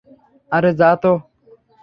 আরে 0.51 0.71
যা 0.79 0.89
তো। 1.03 1.13